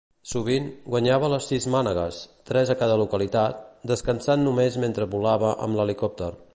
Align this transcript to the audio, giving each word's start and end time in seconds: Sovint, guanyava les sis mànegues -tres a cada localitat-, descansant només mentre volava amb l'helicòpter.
Sovint, 0.27 0.69
guanyava 0.93 1.27
les 1.33 1.49
sis 1.51 1.67
mànegues 1.75 2.21
-tres 2.49 2.73
a 2.73 2.77
cada 2.81 2.97
localitat-, 3.03 3.61
descansant 3.95 4.47
només 4.49 4.83
mentre 4.87 5.11
volava 5.17 5.55
amb 5.67 5.81
l'helicòpter. 5.81 6.37